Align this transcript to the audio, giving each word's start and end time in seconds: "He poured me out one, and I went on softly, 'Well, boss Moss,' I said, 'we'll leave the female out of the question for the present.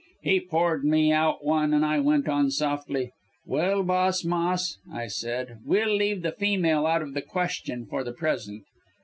"He 0.23 0.39
poured 0.39 0.83
me 0.83 1.11
out 1.11 1.45
one, 1.45 1.75
and 1.75 1.85
I 1.85 1.99
went 1.99 2.27
on 2.27 2.49
softly, 2.49 3.11
'Well, 3.45 3.83
boss 3.83 4.25
Moss,' 4.25 4.79
I 4.91 5.05
said, 5.05 5.59
'we'll 5.63 5.93
leave 5.95 6.23
the 6.23 6.31
female 6.31 6.87
out 6.87 7.03
of 7.03 7.13
the 7.13 7.21
question 7.21 7.85
for 7.85 8.03
the 8.03 8.11
present. 8.13 8.63